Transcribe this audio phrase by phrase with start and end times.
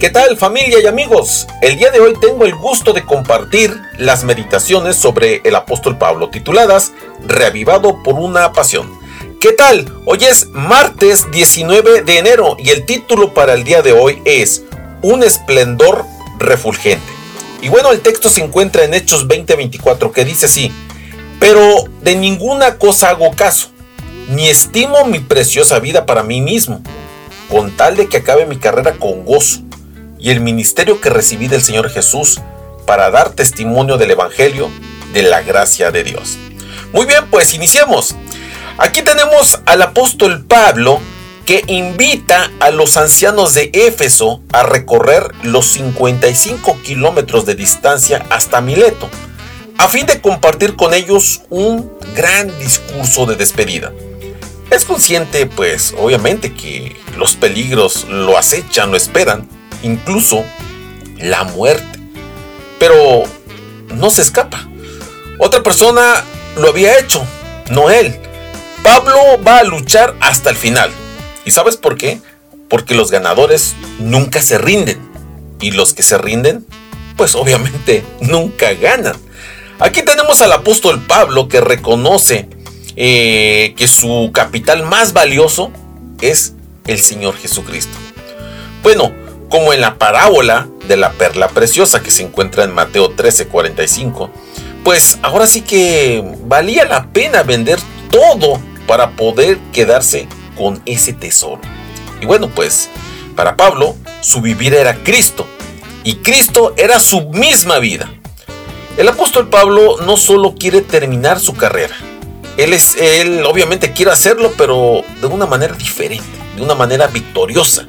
[0.00, 1.46] ¿Qué tal familia y amigos?
[1.60, 6.30] El día de hoy tengo el gusto de compartir las meditaciones sobre el apóstol Pablo
[6.30, 6.92] tituladas
[7.26, 8.90] Reavivado por una pasión.
[9.42, 9.92] ¿Qué tal?
[10.06, 14.62] Hoy es martes 19 de enero y el título para el día de hoy es
[15.02, 16.06] Un esplendor
[16.38, 17.12] refulgente.
[17.60, 20.72] Y bueno, el texto se encuentra en Hechos 20:24 que dice así,
[21.38, 23.68] pero de ninguna cosa hago caso,
[24.30, 26.80] ni estimo mi preciosa vida para mí mismo,
[27.50, 29.60] con tal de que acabe mi carrera con gozo
[30.20, 32.40] y el ministerio que recibí del Señor Jesús
[32.86, 34.70] para dar testimonio del Evangelio
[35.12, 36.38] de la gracia de Dios.
[36.92, 38.14] Muy bien, pues iniciemos.
[38.78, 41.00] Aquí tenemos al apóstol Pablo
[41.46, 48.60] que invita a los ancianos de Éfeso a recorrer los 55 kilómetros de distancia hasta
[48.60, 49.08] Mileto,
[49.78, 53.92] a fin de compartir con ellos un gran discurso de despedida.
[54.70, 59.48] Es consciente, pues, obviamente que los peligros lo acechan, lo esperan,
[59.82, 60.44] incluso
[61.18, 61.98] la muerte.
[62.78, 63.24] Pero
[63.94, 64.66] no se escapa.
[65.38, 66.24] Otra persona
[66.56, 67.24] lo había hecho,
[67.70, 68.18] no él.
[68.82, 70.90] Pablo va a luchar hasta el final.
[71.44, 72.20] ¿Y sabes por qué?
[72.68, 74.98] Porque los ganadores nunca se rinden.
[75.60, 76.64] Y los que se rinden,
[77.16, 79.16] pues obviamente nunca ganan.
[79.78, 82.48] Aquí tenemos al apóstol Pablo que reconoce
[82.96, 85.72] eh, que su capital más valioso
[86.20, 86.54] es
[86.86, 87.96] el Señor Jesucristo.
[88.82, 89.12] Bueno,
[89.50, 94.30] como en la parábola de la perla preciosa que se encuentra en Mateo 13:45,
[94.84, 97.78] pues ahora sí que valía la pena vender
[98.10, 101.60] todo para poder quedarse con ese tesoro.
[102.20, 102.88] Y bueno, pues
[103.36, 105.46] para Pablo su vivir era Cristo
[106.04, 108.10] y Cristo era su misma vida.
[108.96, 111.94] El apóstol Pablo no solo quiere terminar su carrera,
[112.56, 117.86] él, es, él obviamente quiere hacerlo, pero de una manera diferente, de una manera victoriosa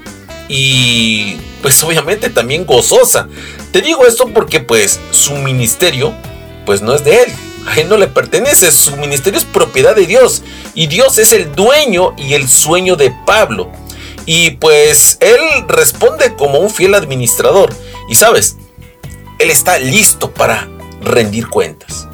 [0.48, 3.28] y pues obviamente también gozosa.
[3.72, 6.14] Te digo esto porque pues su ministerio
[6.66, 7.32] pues no es de él.
[7.68, 10.42] A él no le pertenece, su ministerio es propiedad de Dios
[10.74, 13.72] y Dios es el dueño y el sueño de Pablo.
[14.26, 17.74] Y pues él responde como un fiel administrador.
[18.10, 18.58] Y sabes,
[19.40, 20.68] él está listo para
[21.02, 22.08] rendir cuentas.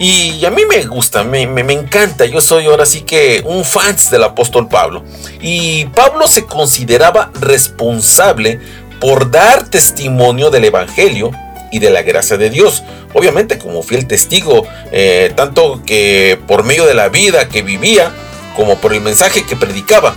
[0.00, 2.24] Y a mí me gusta, me, encanta.
[2.24, 5.04] Yo soy ahora sí que un fan del apóstol Pablo.
[5.42, 8.58] Y Pablo se consideraba responsable
[8.98, 11.32] por dar testimonio del Evangelio
[11.70, 12.82] y de la gracia de Dios.
[13.12, 18.10] Obviamente como fiel testigo, eh, tanto que por medio de la vida que vivía,
[18.56, 20.16] como por el mensaje que predicaba.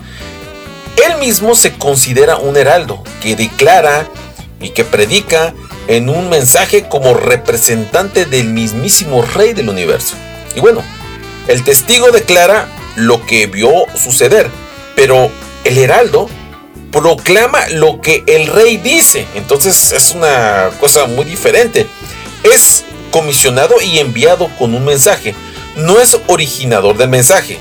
[1.05, 4.07] Él mismo se considera un heraldo que declara
[4.61, 5.53] y que predica
[5.87, 10.15] en un mensaje como representante del mismísimo rey del universo.
[10.55, 10.83] Y bueno,
[11.47, 14.49] el testigo declara lo que vio suceder,
[14.95, 15.29] pero
[15.63, 16.29] el heraldo
[16.91, 19.25] proclama lo que el rey dice.
[19.35, 21.87] Entonces es una cosa muy diferente.
[22.43, 25.35] Es comisionado y enviado con un mensaje.
[25.75, 27.59] No es originador del mensaje.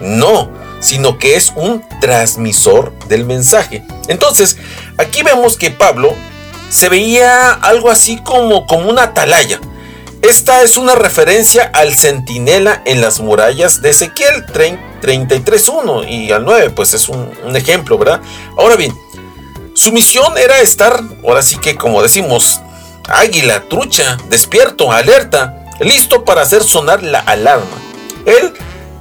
[0.00, 3.82] No, sino que es un transmisor del mensaje.
[4.08, 4.58] Entonces,
[4.98, 6.14] aquí vemos que Pablo
[6.74, 9.60] se veía algo así como, como una atalaya.
[10.22, 16.70] Esta es una referencia al centinela en las murallas de Ezequiel 33.1 y al 9,
[16.70, 18.20] pues es un, un ejemplo, ¿verdad?
[18.58, 18.92] Ahora bien,
[19.74, 22.60] su misión era estar, ahora sí que como decimos,
[23.08, 27.76] águila, trucha, despierto, alerta, listo para hacer sonar la alarma.
[28.26, 28.52] Él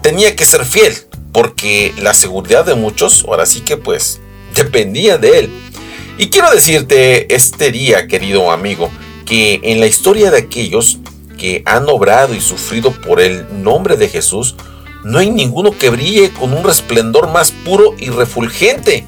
[0.03, 0.95] tenía que ser fiel,
[1.31, 4.19] porque la seguridad de muchos, ahora sí que pues,
[4.53, 5.72] dependía de él.
[6.17, 8.91] Y quiero decirte este día, querido amigo,
[9.25, 10.99] que en la historia de aquellos
[11.37, 14.55] que han obrado y sufrido por el nombre de Jesús,
[15.03, 19.07] no hay ninguno que brille con un resplendor más puro y refulgente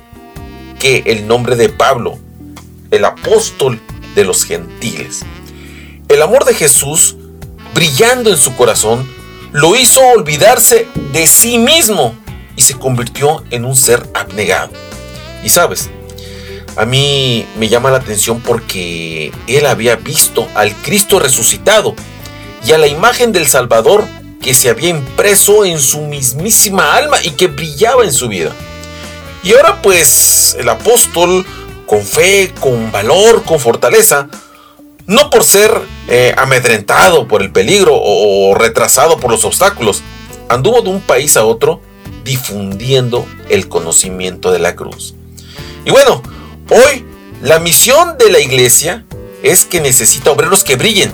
[0.79, 2.17] que el nombre de Pablo,
[2.91, 3.79] el apóstol
[4.15, 5.23] de los gentiles.
[6.07, 7.15] El amor de Jesús,
[7.73, 9.07] brillando en su corazón,
[9.51, 12.15] lo hizo olvidarse de sí mismo
[12.56, 14.71] y se convirtió en un ser abnegado.
[15.44, 15.89] Y sabes,
[16.75, 21.95] a mí me llama la atención porque él había visto al Cristo resucitado
[22.66, 24.06] y a la imagen del Salvador
[24.42, 28.51] que se había impreso en su mismísima alma y que brillaba en su vida.
[29.44, 31.45] Y ahora pues el apóstol,
[31.86, 34.28] con fe, con valor, con fortaleza,
[35.07, 35.71] no por ser
[36.07, 40.01] eh, amedrentado por el peligro o retrasado por los obstáculos,
[40.50, 41.81] anduvo de un país a otro
[42.24, 45.16] difundiendo el conocimiento de la cruz.
[45.86, 46.21] Y bueno,
[46.69, 47.06] Hoy,
[47.44, 49.06] la misión de la iglesia
[49.44, 51.13] es que necesita obreros que brillen,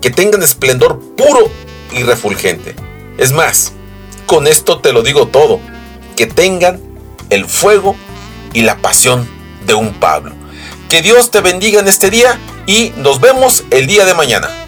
[0.00, 1.50] que tengan esplendor puro
[1.92, 2.74] y refulgente.
[3.18, 3.72] Es más,
[4.24, 5.60] con esto te lo digo todo,
[6.16, 6.80] que tengan
[7.28, 7.94] el fuego
[8.54, 9.28] y la pasión
[9.66, 10.32] de un Pablo.
[10.88, 14.59] Que Dios te bendiga en este día y nos vemos el día de mañana.